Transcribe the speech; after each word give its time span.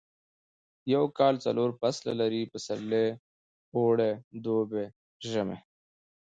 یو 0.93 1.03
کال 1.17 1.35
څلور 1.45 1.69
فصله 1.79 2.13
لري 2.21 2.41
پسرلی 2.51 3.07
اوړی 3.75 4.11
دوبی 4.43 4.85
ژمی 5.31 5.59